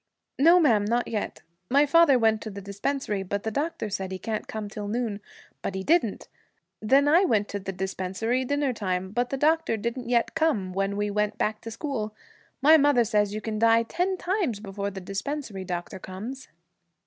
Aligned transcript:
'No, 0.39 0.59
ma'am, 0.59 0.83
not 0.83 1.07
yet. 1.07 1.43
My 1.69 1.85
father 1.85 2.17
went 2.17 2.41
to 2.41 2.49
the 2.49 2.59
dispensary 2.59 3.21
but 3.21 3.43
the 3.43 3.51
doctor 3.51 3.87
said 3.87 4.11
he 4.11 4.17
can't 4.17 4.47
come 4.47 4.67
till 4.67 4.87
noon, 4.87 5.19
but 5.61 5.75
he 5.75 5.83
didn't. 5.83 6.27
Then 6.81 7.07
I 7.07 7.23
went 7.23 7.47
to 7.49 7.59
the 7.59 7.71
dispensary, 7.71 8.43
dinner 8.43 8.73
time, 8.73 9.11
but 9.11 9.29
the 9.29 9.37
doctor 9.37 9.77
didn't 9.77 10.09
yet 10.09 10.33
come 10.33 10.73
when 10.73 10.97
we 10.97 11.11
went 11.11 11.37
back 11.37 11.61
to 11.61 11.69
school. 11.69 12.15
My 12.63 12.77
mother 12.77 13.03
says 13.03 13.35
you 13.35 13.41
can 13.41 13.59
die 13.59 13.83
ten 13.83 14.17
times 14.17 14.59
before 14.59 14.89
the 14.89 15.01
dispensary 15.01 15.63
doctor 15.65 15.99
comes.' 15.99 16.47